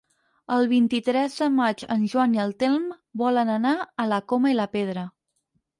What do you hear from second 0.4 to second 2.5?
El vint-i-tres de maig en Joan i